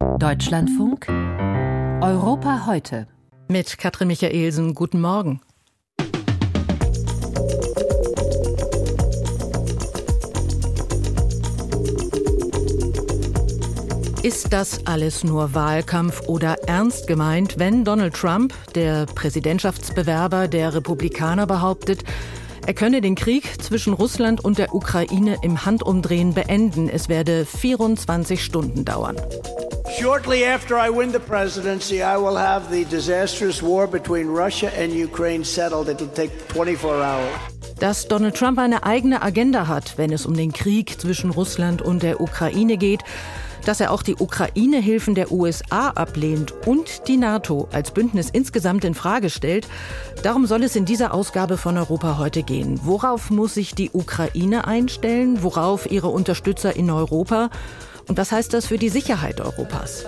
[0.00, 1.08] Deutschlandfunk
[2.00, 3.06] Europa heute.
[3.48, 5.42] Mit Katrin Michaelsen, guten Morgen.
[14.22, 21.46] Ist das alles nur Wahlkampf oder ernst gemeint, wenn Donald Trump, der Präsidentschaftsbewerber der Republikaner,
[21.46, 22.04] behauptet,
[22.66, 26.88] er könne den Krieg zwischen Russland und der Ukraine im Handumdrehen beenden.
[26.88, 29.16] Es werde 24 Stunden dauern.
[30.00, 34.94] Shortly after I win the presidency, I will have the disastrous war between Russia and
[34.94, 35.90] Ukraine settled.
[35.90, 37.28] It'll take 24 hours.
[37.80, 42.02] Dass Donald Trump eine eigene Agenda hat, wenn es um den Krieg zwischen Russland und
[42.02, 43.00] der Ukraine geht,
[43.66, 48.94] dass er auch die Ukraine-Hilfen der USA ablehnt und die NATO als Bündnis insgesamt in
[48.94, 49.68] Frage stellt.
[50.22, 52.80] Darum soll es in dieser Ausgabe von Europa heute gehen.
[52.84, 55.42] Worauf muss sich die Ukraine einstellen?
[55.42, 57.50] Worauf ihre Unterstützer in Europa?
[58.10, 60.04] Und was heißt das für die Sicherheit Europas?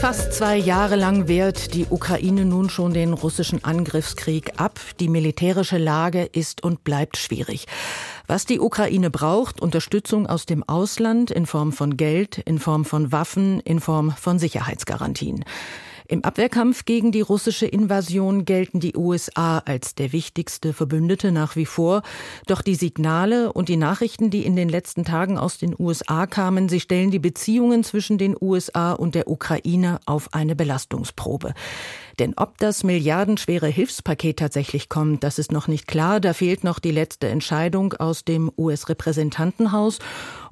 [0.00, 4.80] Fast zwei Jahre lang wehrt die Ukraine nun schon den russischen Angriffskrieg ab.
[5.00, 7.66] Die militärische Lage ist und bleibt schwierig.
[8.26, 13.12] Was die Ukraine braucht, Unterstützung aus dem Ausland in Form von Geld, in Form von
[13.12, 15.44] Waffen, in Form von Sicherheitsgarantien.
[16.06, 21.64] Im Abwehrkampf gegen die russische Invasion gelten die USA als der wichtigste Verbündete nach wie
[21.64, 22.02] vor.
[22.46, 26.68] Doch die Signale und die Nachrichten, die in den letzten Tagen aus den USA kamen,
[26.68, 31.54] sie stellen die Beziehungen zwischen den USA und der Ukraine auf eine Belastungsprobe.
[32.18, 36.20] Denn ob das milliardenschwere Hilfspaket tatsächlich kommt, das ist noch nicht klar.
[36.20, 39.98] Da fehlt noch die letzte Entscheidung aus dem US-Repräsentantenhaus.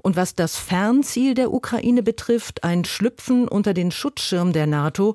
[0.03, 5.15] Und was das Fernziel der Ukraine betrifft, ein Schlüpfen unter den Schutzschirm der NATO,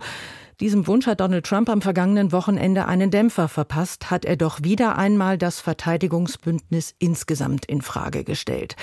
[0.60, 4.98] diesem Wunsch hat Donald Trump am vergangenen Wochenende einen Dämpfer verpasst, hat er doch wieder
[4.98, 8.76] einmal das Verteidigungsbündnis insgesamt in Frage gestellt.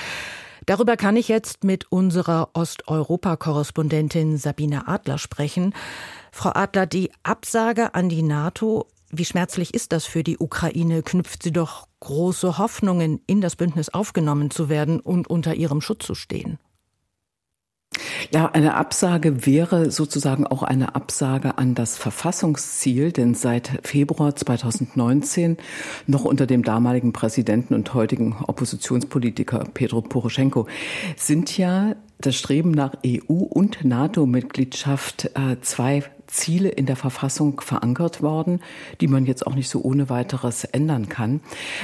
[0.66, 5.74] Darüber kann ich jetzt mit unserer Osteuropa-Korrespondentin Sabine Adler sprechen.
[6.32, 11.02] Frau Adler, die Absage an die NATO, wie schmerzlich ist das für die Ukraine?
[11.02, 16.06] Knüpft sie doch große Hoffnungen, in das Bündnis aufgenommen zu werden und unter ihrem Schutz
[16.06, 16.58] zu stehen?
[18.32, 25.56] Ja, eine Absage wäre sozusagen auch eine Absage an das Verfassungsziel, denn seit Februar 2019
[26.06, 30.66] noch unter dem damaligen Präsidenten und heutigen Oppositionspolitiker Petro Poroschenko
[31.16, 38.20] sind ja das Streben nach EU- und NATO-Mitgliedschaft äh, zwei Ziele in der Verfassung verankert
[38.22, 38.60] worden,
[39.00, 41.40] die man jetzt auch nicht so ohne weiteres ändern kann.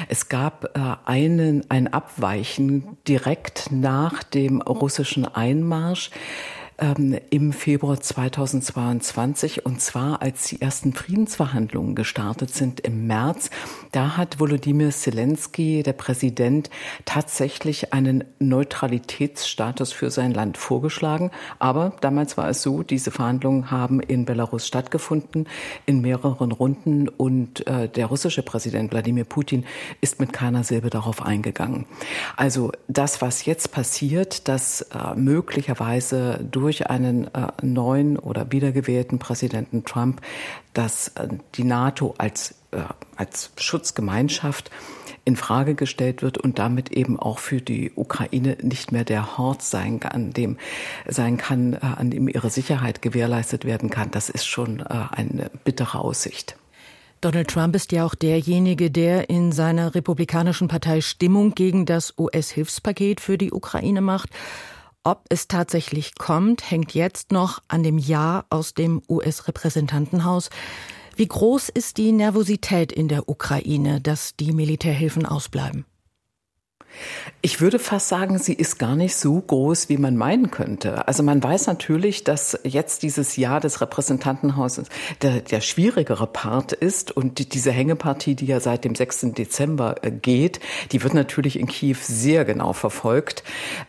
[0.08, 6.10] Es gab äh, einen, ein Abweichen direkt nach dem russischen Einmarsch
[6.80, 13.50] ähm, im Februar 2022 und zwar als die ersten Friedensverhandlungen gestartet sind im März.
[13.92, 16.70] Da hat Volodymyr Zelensky, der Präsident,
[17.04, 21.30] tatsächlich einen Neutralitätsstatus für sein Land vorgeschlagen.
[21.58, 25.48] Aber damals war es so, diese Verhandlungen haben in Belarus stattgefunden,
[25.86, 29.64] in mehreren Runden und äh, der russische Präsident Wladimir Putin
[30.00, 31.86] ist mit keiner Silbe darauf eingegangen.
[32.36, 39.18] Also das, was jetzt passiert, dass äh, möglicherweise durch durch einen äh, neuen oder wiedergewählten
[39.18, 40.20] Präsidenten Trump,
[40.72, 41.26] dass äh,
[41.56, 42.82] die NATO als, äh,
[43.16, 44.70] als Schutzgemeinschaft
[45.24, 49.62] in Frage gestellt wird und damit eben auch für die Ukraine nicht mehr der Hort
[49.62, 50.58] sein kann, dem
[51.08, 54.12] sein kann, äh, an dem ihre Sicherheit gewährleistet werden kann.
[54.12, 56.56] Das ist schon äh, eine bittere Aussicht.
[57.20, 63.20] Donald Trump ist ja auch derjenige, der in seiner republikanischen Partei Stimmung gegen das US-Hilfspaket
[63.20, 64.30] für die Ukraine macht.
[65.10, 70.50] Ob es tatsächlich kommt, hängt jetzt noch an dem Ja aus dem US-Repräsentantenhaus.
[71.16, 75.84] Wie groß ist die Nervosität in der Ukraine, dass die Militärhilfen ausbleiben?
[77.42, 81.08] Ich würde fast sagen, sie ist gar nicht so groß, wie man meinen könnte.
[81.08, 84.88] Also man weiß natürlich, dass jetzt dieses Jahr des Repräsentantenhauses
[85.22, 89.32] der, der schwierigere Part ist und die, diese Hängepartie, die ja seit dem 6.
[89.32, 90.60] Dezember äh, geht,
[90.92, 93.42] die wird natürlich in Kiew sehr genau verfolgt.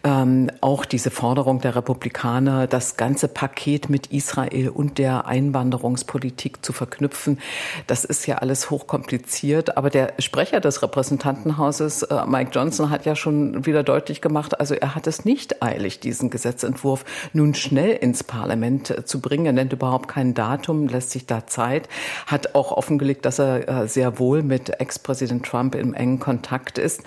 [0.04, 6.72] Ähm, auch diese Forderung der Republikaner, das ganze Paket mit Israel und der Einwanderungspolitik zu
[6.72, 7.40] verknüpfen,
[7.88, 9.76] das ist ja alles hochkompliziert.
[9.78, 14.76] Aber der Sprecher des Repräsentantenhauses, äh, Mike Johnson, hat ja schon wieder deutlich gemacht, also
[14.76, 19.46] er hat es nicht eilig, diesen Gesetzentwurf nun schnell ins Parlament äh, zu bringen.
[19.48, 21.90] Er nennt überhaupt kein Datum, lässt sich da Zeit,
[22.28, 27.02] hat auch offengelegt, dass er äh, sehr wohl mit Ex-Präsident Trump im engen Kontakt ist.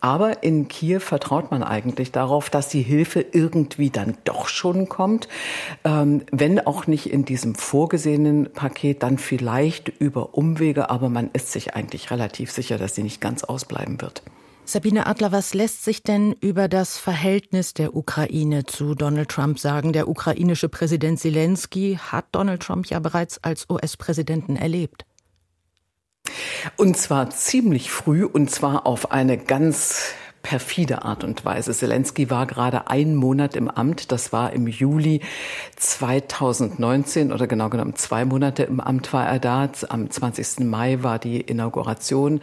[0.00, 5.28] Aber in Kiew vertraut man eigentlich darauf, dass die Hilfe irgendwie dann doch schon kommt,
[5.84, 11.52] ähm, wenn auch nicht in diesem vorgesehenen Paket, dann vielleicht über Umwege, aber man ist
[11.52, 14.22] sich eigentlich relativ sicher, dass sie nicht ganz ausbleiben wird.
[14.66, 19.92] Sabine Adler, was lässt sich denn über das Verhältnis der Ukraine zu Donald Trump sagen?
[19.92, 25.04] Der ukrainische Präsident Zelensky hat Donald Trump ja bereits als US-Präsidenten erlebt.
[26.76, 31.72] Und zwar ziemlich früh und zwar auf eine ganz perfide Art und Weise.
[31.72, 34.12] Zelensky war gerade einen Monat im Amt.
[34.12, 35.20] Das war im Juli
[35.76, 39.68] 2019 oder genau genommen zwei Monate im Amt war er da.
[39.88, 40.60] Am 20.
[40.60, 42.40] Mai war die Inauguration.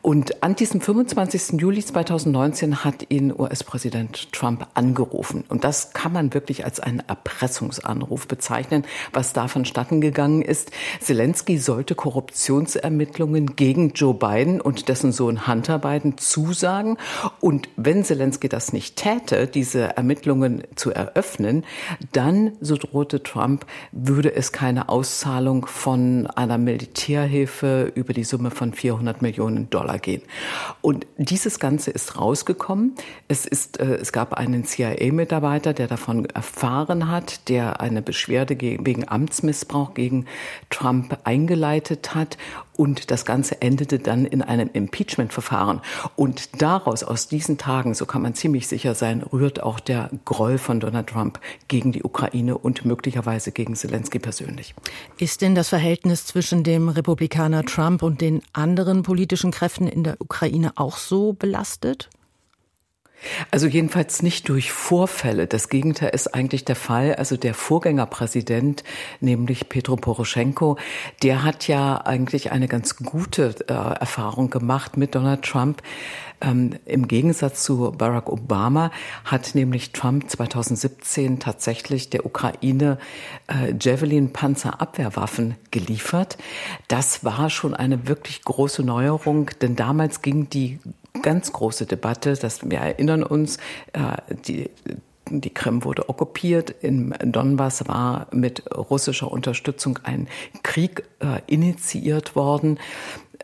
[0.00, 1.60] Und an diesem 25.
[1.60, 5.44] Juli 2019 hat ihn US-Präsident Trump angerufen.
[5.48, 10.70] Und das kann man wirklich als einen Erpressungsanruf bezeichnen, was da vonstatten gegangen ist.
[11.00, 16.96] Zelensky sollte Korruptionsermittlungen gegen Joe Biden und dessen Sohn Hunter Biden zusagen.
[17.40, 21.64] Und wenn Zelensky das nicht täte, diese Ermittlungen zu eröffnen,
[22.12, 28.72] dann, so drohte Trump, würde es keine Auszahlung von einer Militärhilfe über die Summe von
[28.72, 30.22] 400 Millionen Dollar gehen.
[30.80, 32.94] Und dieses Ganze ist rausgekommen.
[33.28, 39.08] Es ist, äh, es gab einen CIA-Mitarbeiter, der davon erfahren hat, der eine Beschwerde wegen
[39.08, 40.26] Amtsmissbrauch gegen
[40.70, 42.36] Trump eingeleitet hat
[42.76, 45.80] und das Ganze endete dann in einem Impeachment-Verfahren.
[46.14, 50.58] Und daraus, aus diesen Tagen, so kann man ziemlich sicher sein, rührt auch der Groll
[50.58, 54.74] von Donald Trump gegen die Ukraine und möglicherweise gegen Zelensky persönlich.
[55.18, 60.20] Ist denn das Verhältnis zwischen dem Republikaner Trump und den anderen politischen Kräften in der
[60.20, 62.10] Ukraine auch so belastet?
[63.50, 65.46] Also jedenfalls nicht durch Vorfälle.
[65.46, 67.14] Das Gegenteil ist eigentlich der Fall.
[67.14, 68.84] Also der Vorgängerpräsident,
[69.20, 70.76] nämlich Petro Poroschenko,
[71.22, 75.82] der hat ja eigentlich eine ganz gute äh, Erfahrung gemacht mit Donald Trump.
[76.40, 78.90] Ähm, Im Gegensatz zu Barack Obama
[79.24, 82.98] hat nämlich Trump 2017 tatsächlich der Ukraine
[83.46, 86.36] äh, Javelin-Panzerabwehrwaffen geliefert.
[86.88, 90.78] Das war schon eine wirklich große Neuerung, denn damals ging die
[91.22, 93.58] ganz große Debatte, dass wir erinnern uns,
[93.92, 94.16] äh,
[94.46, 94.70] die
[95.30, 96.74] die Krim wurde okkupiert.
[96.82, 100.28] Im Donbass war mit russischer Unterstützung ein
[100.62, 102.78] Krieg äh, initiiert worden.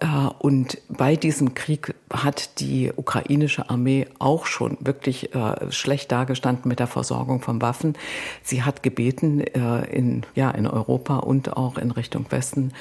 [0.02, 0.06] Äh,
[0.38, 6.80] und bei diesem Krieg hat die ukrainische Armee auch schon wirklich äh, schlecht dargestanden mit
[6.80, 7.94] der Versorgung von Waffen.
[8.42, 12.72] Sie hat gebeten, äh, in, ja, in Europa und auch in Richtung Westen,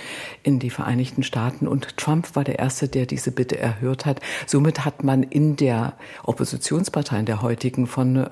[0.44, 1.68] in die Vereinigten Staaten.
[1.68, 4.20] Und Trump war der Erste, der diese Bitte erhört hat.
[4.48, 8.26] Somit hat man in der Oppositionspartei, in der heutigen von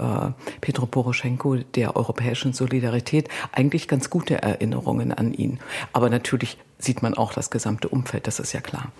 [0.61, 5.59] Petro Poroschenko, der europäischen Solidarität, eigentlich ganz gute Erinnerungen an ihn.
[5.93, 8.91] Aber natürlich sieht man auch das gesamte Umfeld, das ist ja klar.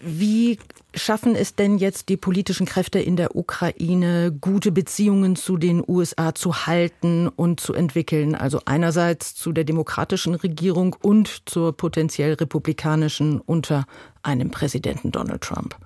[0.00, 0.58] Wie
[0.94, 6.34] schaffen es denn jetzt die politischen Kräfte in der Ukraine, gute Beziehungen zu den USA
[6.34, 8.34] zu halten und zu entwickeln?
[8.34, 13.86] Also einerseits zu der demokratischen Regierung und zur potenziell republikanischen unter
[14.22, 15.76] einem Präsidenten Donald Trump.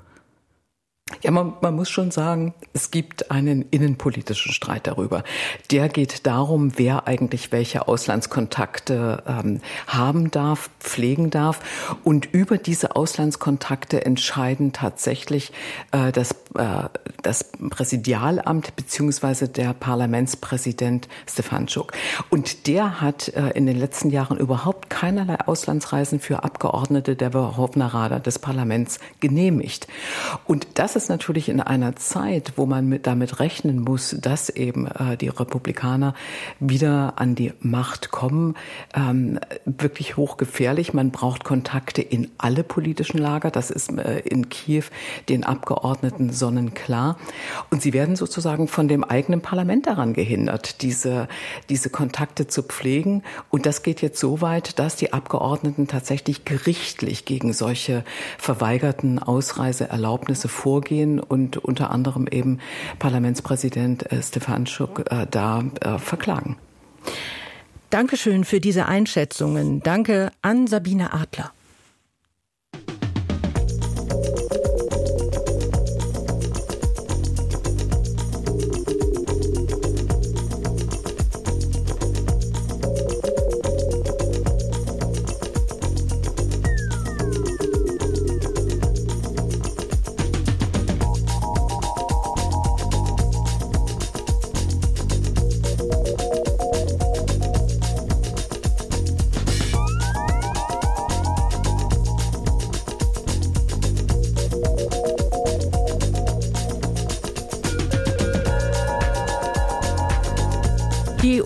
[1.23, 5.23] Ja, man, man muss schon sagen, es gibt einen innenpolitischen Streit darüber.
[5.71, 11.61] Der geht darum, wer eigentlich welche Auslandskontakte ähm, haben darf, pflegen darf.
[12.05, 15.53] Und über diese Auslandskontakte entscheiden tatsächlich
[15.93, 16.89] äh, das, äh,
[17.23, 21.93] das Präsidialamt beziehungsweise der Parlamentspräsident Stefanschuk.
[22.31, 27.89] Und der hat äh, in den letzten Jahren überhaupt keinerlei Auslandsreisen für Abgeordnete der Verhovna
[27.89, 29.87] Rada des Parlaments genehmigt.
[30.47, 34.87] Und das ist natürlich in einer Zeit, wo man mit, damit rechnen muss, dass eben
[34.87, 36.15] äh, die Republikaner
[36.59, 38.55] wieder an die Macht kommen,
[38.95, 40.93] ähm, wirklich hochgefährlich.
[40.93, 43.51] Man braucht Kontakte in alle politischen Lager.
[43.51, 44.85] Das ist äh, in Kiew
[45.29, 47.17] den Abgeordneten sonnenklar.
[47.71, 51.29] Und sie werden sozusagen von dem eigenen Parlament daran gehindert, diese,
[51.69, 53.23] diese Kontakte zu pflegen.
[53.49, 58.05] Und das geht jetzt so weit, dass die Abgeordneten tatsächlich gerichtlich gegen solche
[58.39, 62.59] verweigerten Ausreiseerlaubnisse vorgehen gehen und unter anderem eben
[62.99, 66.57] Parlamentspräsident äh, Stefan Schuck äh, da äh, verklagen.
[67.91, 69.81] Dankeschön für diese Einschätzungen.
[69.83, 71.53] Danke an Sabine Adler.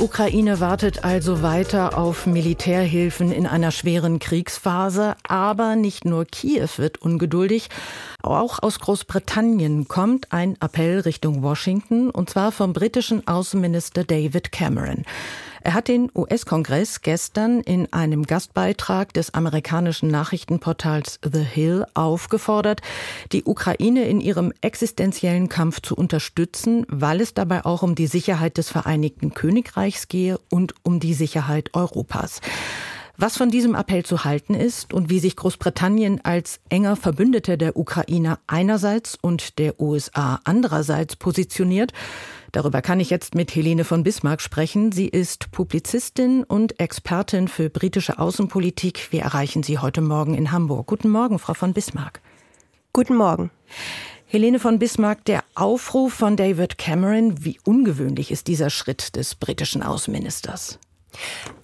[0.04, 5.16] Ukraine wartet also weiter auf Militärhilfen in einer schweren Kriegsphase.
[5.26, 7.70] Aber nicht nur Kiew wird ungeduldig.
[8.22, 15.04] Auch aus Großbritannien kommt ein Appell Richtung Washington, und zwar vom britischen Außenminister David Cameron.
[15.66, 22.82] Er hat den US-Kongress gestern in einem Gastbeitrag des amerikanischen Nachrichtenportals The Hill aufgefordert,
[23.32, 28.58] die Ukraine in ihrem existenziellen Kampf zu unterstützen, weil es dabei auch um die Sicherheit
[28.58, 32.42] des Vereinigten Königreichs gehe und um die Sicherheit Europas.
[33.16, 37.78] Was von diesem Appell zu halten ist und wie sich Großbritannien als enger Verbündeter der
[37.78, 41.92] Ukraine einerseits und der USA andererseits positioniert,
[42.54, 44.92] Darüber kann ich jetzt mit Helene von Bismarck sprechen.
[44.92, 49.08] Sie ist Publizistin und Expertin für britische Außenpolitik.
[49.10, 50.86] Wir erreichen Sie heute Morgen in Hamburg.
[50.86, 52.20] Guten Morgen, Frau von Bismarck.
[52.92, 53.50] Guten Morgen.
[54.26, 59.82] Helene von Bismarck, der Aufruf von David Cameron, wie ungewöhnlich ist dieser Schritt des britischen
[59.82, 60.78] Außenministers?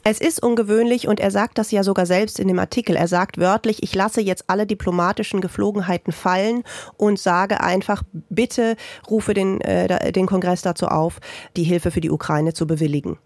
[0.03, 2.97] Es ist ungewöhnlich und er sagt das ja sogar selbst in dem Artikel.
[2.97, 6.65] Er sagt wörtlich, ich lasse jetzt alle diplomatischen Geflogenheiten fallen
[6.97, 8.77] und sage einfach, bitte
[9.09, 11.21] rufe den, äh, den Kongress dazu auf,
[11.57, 13.19] die Hilfe für die Ukraine zu bewilligen.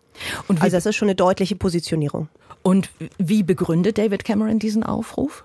[0.61, 2.29] also das ist schon eine deutliche Positionierung.
[2.63, 5.45] Und wie begründet David Cameron diesen Aufruf?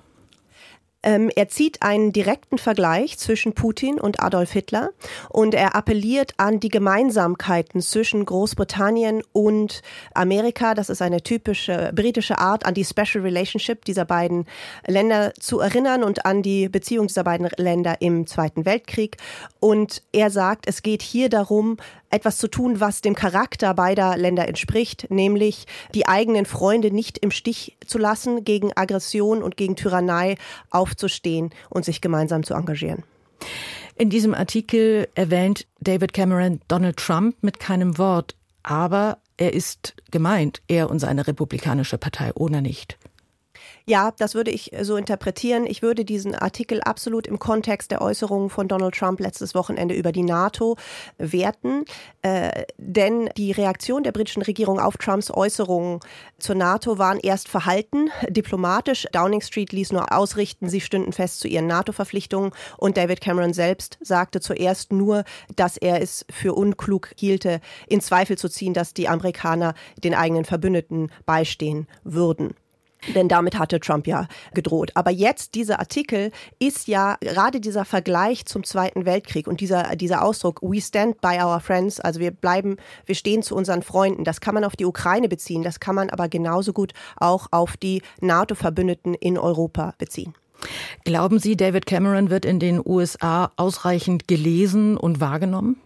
[1.02, 4.90] Ähm, er zieht einen direkten Vergleich zwischen Putin und Adolf Hitler
[5.30, 9.82] und er appelliert an die Gemeinsamkeiten zwischen Großbritannien und
[10.14, 10.74] Amerika.
[10.74, 14.46] Das ist eine typische britische Art, an die Special Relationship dieser beiden
[14.86, 19.18] Länder zu erinnern und an die Beziehung dieser beiden Länder im Zweiten Weltkrieg.
[19.62, 21.78] Und er sagt, es geht hier darum,
[22.10, 27.32] etwas zu tun, was dem Charakter beider Länder entspricht, nämlich die eigenen Freunde nicht im
[27.32, 30.38] Stich zu lassen, gegen Aggression und gegen Tyrannei
[30.70, 33.04] aufzustehen und sich gemeinsam zu engagieren.
[33.96, 40.62] In diesem Artikel erwähnt David Cameron Donald Trump mit keinem Wort, aber er ist gemeint,
[40.68, 42.98] er und seine republikanische Partei ohne nicht.
[43.90, 45.66] Ja, das würde ich so interpretieren.
[45.66, 50.12] Ich würde diesen Artikel absolut im Kontext der Äußerungen von Donald Trump letztes Wochenende über
[50.12, 50.76] die NATO
[51.18, 51.86] werten.
[52.22, 56.02] Äh, denn die Reaktion der britischen Regierung auf Trumps Äußerungen
[56.38, 59.08] zur NATO waren erst verhalten, diplomatisch.
[59.12, 62.52] Downing Street ließ nur ausrichten, sie stünden fest zu ihren NATO-Verpflichtungen.
[62.78, 65.24] Und David Cameron selbst sagte zuerst nur,
[65.56, 70.46] dass er es für unklug hielte, in Zweifel zu ziehen, dass die Amerikaner den eigenen
[70.46, 72.54] Verbündeten beistehen würden.
[73.16, 74.92] Denn damit hatte Trump ja gedroht.
[74.96, 80.24] Aber jetzt, dieser Artikel ist ja gerade dieser Vergleich zum Zweiten Weltkrieg und dieser, dieser
[80.24, 84.24] Ausdruck, we stand by our friends, also wir bleiben, wir stehen zu unseren Freunden.
[84.24, 87.78] Das kann man auf die Ukraine beziehen, das kann man aber genauso gut auch auf
[87.78, 90.34] die NATO-Verbündeten in Europa beziehen.
[91.06, 95.78] Glauben Sie, David Cameron wird in den USA ausreichend gelesen und wahrgenommen?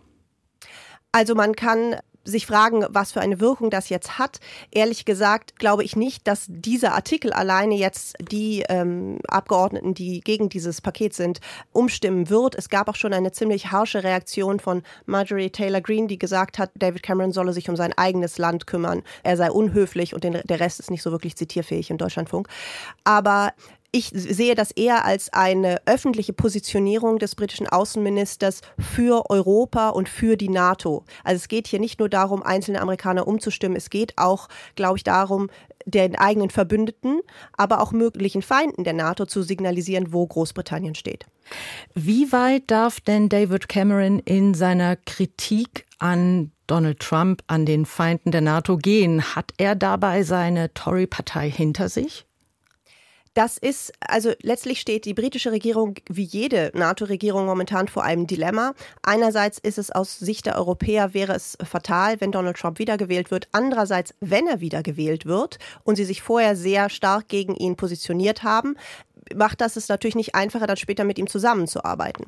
[1.11, 4.39] Also man kann sich fragen, was für eine Wirkung das jetzt hat.
[4.71, 10.49] Ehrlich gesagt glaube ich nicht, dass dieser Artikel alleine jetzt die ähm, Abgeordneten, die gegen
[10.49, 11.39] dieses Paket sind,
[11.71, 12.55] umstimmen wird.
[12.55, 16.71] Es gab auch schon eine ziemlich harsche Reaktion von Marjorie Taylor Greene, die gesagt hat,
[16.75, 19.03] David Cameron solle sich um sein eigenes Land kümmern.
[19.23, 22.47] Er sei unhöflich und den, der Rest ist nicht so wirklich zitierfähig im Deutschlandfunk.
[23.03, 23.53] Aber
[23.95, 30.35] ich sehe das eher als eine öffentliche Positionierung des britischen Außenministers für Europa und für
[30.35, 31.05] die NATO.
[31.23, 35.03] Also es geht hier nicht nur darum, einzelne Amerikaner umzustimmen, es geht auch, glaube ich,
[35.03, 35.51] darum,
[35.85, 37.21] den eigenen Verbündeten,
[37.55, 41.27] aber auch möglichen Feinden der NATO zu signalisieren, wo Großbritannien steht.
[41.93, 48.31] Wie weit darf denn David Cameron in seiner Kritik an Donald Trump, an den Feinden
[48.31, 49.35] der NATO gehen?
[49.35, 52.25] Hat er dabei seine Tory-Partei hinter sich?
[53.33, 58.73] Das ist, also letztlich steht die britische Regierung wie jede NATO-Regierung momentan vor einem Dilemma.
[59.01, 63.47] Einerseits ist es aus Sicht der Europäer wäre es fatal, wenn Donald Trump wiedergewählt wird.
[63.51, 68.75] Andererseits, wenn er wiedergewählt wird und sie sich vorher sehr stark gegen ihn positioniert haben,
[69.35, 72.25] macht das es natürlich nicht einfacher, dann später mit ihm zusammenzuarbeiten.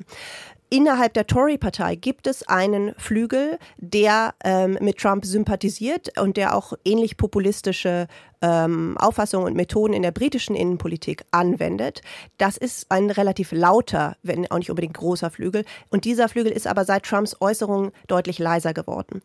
[0.68, 6.72] Innerhalb der Tory-Partei gibt es einen Flügel, der ähm, mit Trump sympathisiert und der auch
[6.84, 8.08] ähnlich populistische
[8.42, 12.02] ähm, Auffassungen und Methoden in der britischen Innenpolitik anwendet.
[12.38, 15.64] Das ist ein relativ lauter, wenn auch nicht unbedingt großer Flügel.
[15.88, 19.22] Und dieser Flügel ist aber seit Trumps Äußerungen deutlich leiser geworden.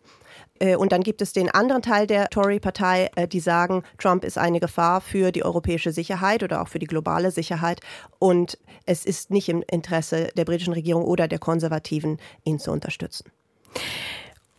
[0.61, 4.37] Äh, und dann gibt es den anderen Teil der Tory-Partei, äh, die sagen, Trump ist
[4.37, 7.81] eine Gefahr für die europäische Sicherheit oder auch für die globale Sicherheit.
[8.19, 13.31] Und es ist nicht im Interesse der britischen Regierung oder der Konservativen, ihn zu unterstützen.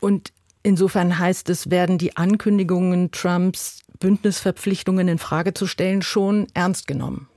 [0.00, 0.32] Und
[0.62, 7.28] insofern heißt es, werden die Ankündigungen Trumps, Bündnisverpflichtungen in Frage zu stellen, schon ernst genommen?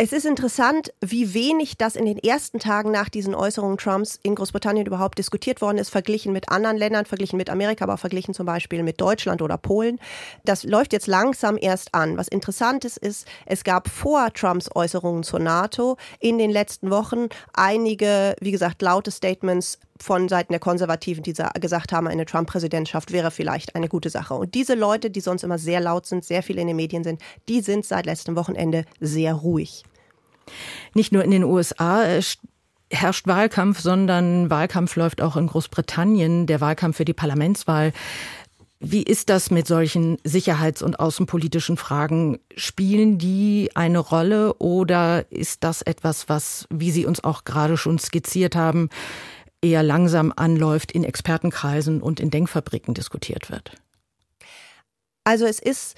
[0.00, 4.36] Es ist interessant, wie wenig das in den ersten Tagen nach diesen Äußerungen Trumps in
[4.36, 8.46] Großbritannien überhaupt diskutiert worden ist, verglichen mit anderen Ländern, verglichen mit Amerika, aber verglichen zum
[8.46, 9.98] Beispiel mit Deutschland oder Polen.
[10.44, 12.16] Das läuft jetzt langsam erst an.
[12.16, 17.26] Was interessant ist, ist, es gab vor Trumps Äußerungen zur NATO in den letzten Wochen
[17.52, 23.30] einige, wie gesagt, laute Statements von Seiten der Konservativen, die gesagt haben, eine Trump-Präsidentschaft wäre
[23.30, 24.34] vielleicht eine gute Sache.
[24.34, 27.20] Und diese Leute, die sonst immer sehr laut sind, sehr viel in den Medien sind,
[27.48, 29.84] die sind seit letztem Wochenende sehr ruhig.
[30.94, 32.22] Nicht nur in den USA äh,
[32.90, 37.92] herrscht Wahlkampf, sondern Wahlkampf läuft auch in Großbritannien, der Wahlkampf für die Parlamentswahl.
[38.80, 42.38] Wie ist das mit solchen sicherheits- und außenpolitischen Fragen?
[42.56, 47.98] Spielen die eine Rolle oder ist das etwas, was, wie Sie uns auch gerade schon
[47.98, 48.88] skizziert haben,
[49.62, 53.72] eher langsam anläuft, in Expertenkreisen und in Denkfabriken diskutiert wird?
[55.24, 55.96] Also es ist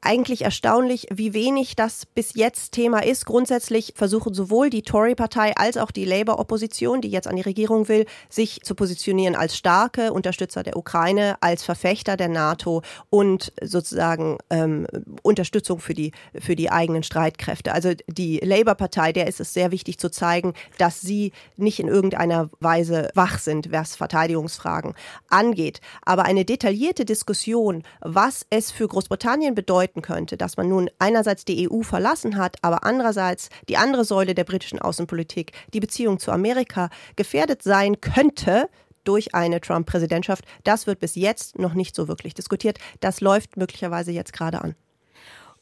[0.00, 3.26] eigentlich erstaunlich, wie wenig das bis jetzt Thema ist.
[3.26, 8.06] Grundsätzlich versuchen sowohl die Tory-Partei als auch die Labour-Opposition, die jetzt an die Regierung will,
[8.28, 14.86] sich zu positionieren als starke Unterstützer der Ukraine, als Verfechter der NATO und sozusagen ähm,
[15.22, 17.72] Unterstützung für die, für die eigenen Streitkräfte.
[17.72, 22.50] Also die Labour-Partei, der ist es sehr wichtig zu zeigen, dass sie nicht in irgendeiner
[22.60, 24.94] Weise wach sind, was Verteidigungsfragen
[25.28, 25.80] angeht.
[26.02, 31.44] Aber eine detaillierte Diskussion, was es für Großbritannien bedeutet, bedeuten könnte, dass man nun einerseits
[31.44, 36.30] die EU verlassen hat, aber andererseits die andere Säule der britischen Außenpolitik, die Beziehung zu
[36.30, 38.68] Amerika, gefährdet sein könnte,
[39.04, 40.44] durch eine Trump-Präsidentschaft.
[40.64, 42.78] Das wird bis jetzt noch nicht so wirklich diskutiert.
[43.00, 44.74] Das läuft möglicherweise jetzt gerade an.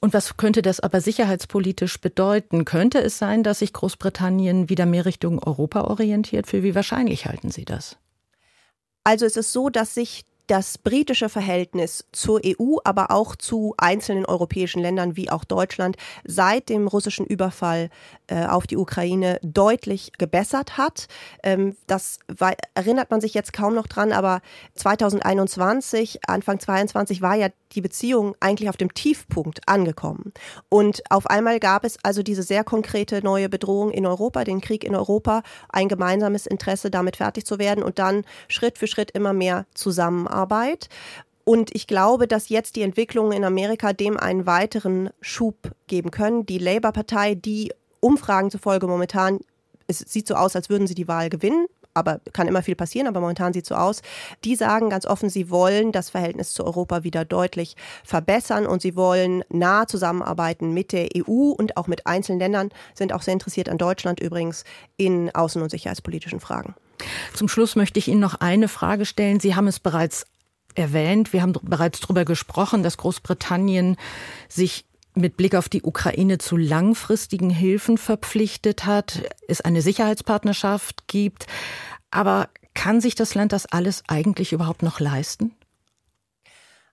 [0.00, 2.64] Und was könnte das aber sicherheitspolitisch bedeuten?
[2.64, 6.49] Könnte es sein, dass sich Großbritannien wieder mehr Richtung Europa orientiert?
[6.49, 7.97] Für wie wahrscheinlich halten Sie das?
[9.04, 14.25] Also es ist so, dass sich das britische Verhältnis zur EU, aber auch zu einzelnen
[14.25, 17.91] europäischen Ländern wie auch Deutschland seit dem russischen Überfall
[18.29, 21.09] äh, auf die Ukraine deutlich gebessert hat.
[21.43, 24.41] Ähm, das war, erinnert man sich jetzt kaum noch dran, aber
[24.75, 30.33] 2021, Anfang 22 war ja die Beziehung eigentlich auf dem Tiefpunkt angekommen.
[30.69, 34.85] Und auf einmal gab es also diese sehr konkrete neue Bedrohung in Europa, den Krieg
[34.85, 39.32] in Europa, ein gemeinsames Interesse, damit fertig zu werden und dann Schritt für Schritt immer
[39.32, 39.67] mehr
[40.36, 40.88] Zusammenarbeit.
[41.44, 46.44] Und ich glaube, dass jetzt die Entwicklungen in Amerika dem einen weiteren Schub geben können.
[46.44, 49.40] Die Labour-Partei, die Umfragen zufolge momentan
[49.88, 51.66] es sieht so aus, als würden sie die Wahl gewinnen
[51.97, 54.02] aber kann immer viel passieren, aber momentan sieht es so aus.
[54.45, 58.97] Die sagen ganz offen, sie wollen das Verhältnis zu Europa wieder deutlich verbessern und sie
[58.97, 63.69] wollen nah zusammenarbeiten mit der EU und auch mit einzelnen Ländern, sind auch sehr interessiert
[63.69, 64.65] an Deutschland übrigens
[64.97, 66.75] in außen- und sicherheitspolitischen Fragen.
[67.35, 69.41] Zum Schluss möchte ich Ihnen noch eine Frage stellen.
[69.41, 70.26] Sie haben es bereits
[70.75, 73.97] erwähnt, wir haben bereits darüber gesprochen, dass Großbritannien
[74.49, 74.85] sich
[75.17, 81.47] mit Blick auf die Ukraine zu langfristigen Hilfen verpflichtet hat, es eine Sicherheitspartnerschaft gibt.
[82.11, 85.55] Aber kann sich das Land das alles eigentlich überhaupt noch leisten?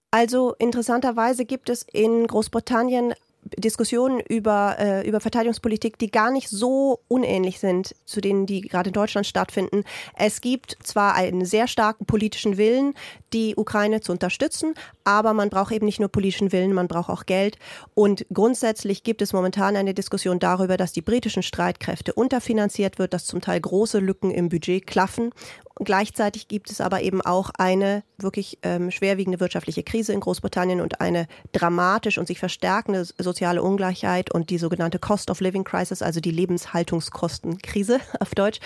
[0.10, 3.14] Also interessanterweise gibt es in Großbritannien
[3.58, 8.89] Diskussionen über, äh, über Verteidigungspolitik, die gar nicht so unähnlich sind zu denen, die gerade
[8.89, 9.84] in Deutschland stattfinden.
[10.15, 12.93] Es gibt zwar einen sehr starken politischen Willen,
[13.34, 17.25] die Ukraine zu unterstützen, aber man braucht eben nicht nur politischen Willen, man braucht auch
[17.25, 17.58] Geld.
[17.93, 23.25] Und grundsätzlich gibt es momentan eine Diskussion darüber, dass die britischen Streitkräfte unterfinanziert wird, dass
[23.25, 25.32] zum Teil große Lücken im Budget klaffen
[25.76, 31.02] Gleichzeitig gibt es aber eben auch eine wirklich ähm, schwerwiegende wirtschaftliche Krise in Großbritannien und
[31.02, 36.20] eine dramatisch und sich verstärkende soziale Ungleichheit und die sogenannte Cost of Living Crisis, also
[36.20, 38.60] die Lebenshaltungskostenkrise auf Deutsch.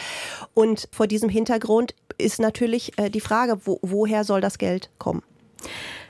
[0.54, 5.24] Und vor diesem Hintergrund ist natürlich äh, die Frage, wo, woher soll das Geld kommen?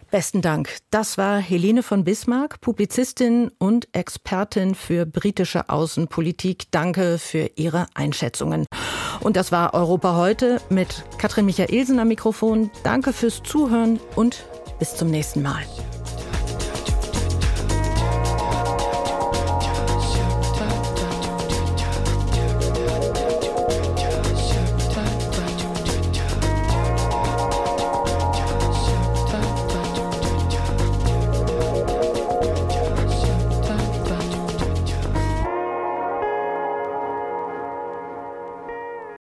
[0.09, 0.77] Besten Dank.
[0.89, 6.71] Das war Helene von Bismarck, Publizistin und Expertin für britische Außenpolitik.
[6.71, 8.65] Danke für Ihre Einschätzungen.
[9.19, 12.69] Und das war Europa heute mit Katrin Michaelsen am Mikrofon.
[12.83, 14.45] Danke fürs Zuhören und
[14.79, 15.63] bis zum nächsten Mal.